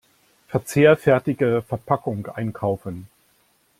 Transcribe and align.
Verzehrfertige 0.47 1.61
Verpackung 1.61 2.25
einkaufen. 2.33 3.07